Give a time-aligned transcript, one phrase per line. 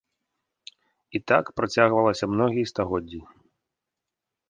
[1.19, 3.25] І так працягвалася многія стагоддзі.